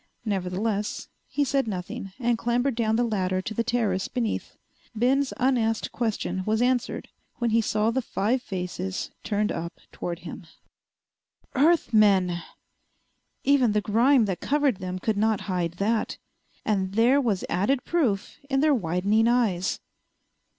[0.25, 4.57] Nevertheless he said nothing and clambered down the ladder to the terrace beneath.
[4.95, 10.47] Ben's unasked question was answered when he saw the five faces turned up toward him.
[11.53, 12.41] Earth men!
[13.43, 16.17] Even the grime that covered them could not hide that.
[16.65, 19.81] And there was added proof in their widening eyes.